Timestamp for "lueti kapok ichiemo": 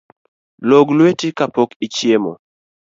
0.97-2.31